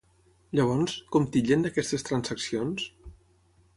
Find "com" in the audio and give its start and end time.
1.15-1.27